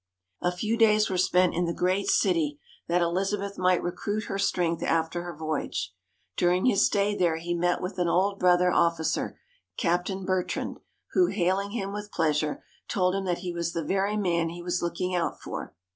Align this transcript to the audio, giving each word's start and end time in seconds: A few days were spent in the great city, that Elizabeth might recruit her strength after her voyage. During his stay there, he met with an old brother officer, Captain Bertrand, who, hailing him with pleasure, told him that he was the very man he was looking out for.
A 0.41 0.51
few 0.51 0.77
days 0.77 1.11
were 1.11 1.17
spent 1.19 1.53
in 1.53 1.65
the 1.65 1.75
great 1.75 2.07
city, 2.07 2.57
that 2.87 3.03
Elizabeth 3.03 3.59
might 3.59 3.83
recruit 3.83 4.23
her 4.23 4.39
strength 4.39 4.81
after 4.81 5.21
her 5.21 5.35
voyage. 5.35 5.93
During 6.35 6.65
his 6.65 6.83
stay 6.87 7.15
there, 7.15 7.37
he 7.37 7.53
met 7.53 7.81
with 7.83 7.99
an 7.99 8.07
old 8.07 8.39
brother 8.39 8.71
officer, 8.71 9.37
Captain 9.77 10.25
Bertrand, 10.25 10.79
who, 11.11 11.27
hailing 11.27 11.69
him 11.69 11.93
with 11.93 12.11
pleasure, 12.11 12.63
told 12.87 13.13
him 13.13 13.25
that 13.25 13.37
he 13.45 13.53
was 13.53 13.73
the 13.73 13.85
very 13.85 14.17
man 14.17 14.49
he 14.49 14.63
was 14.63 14.81
looking 14.81 15.13
out 15.13 15.39
for. 15.39 15.75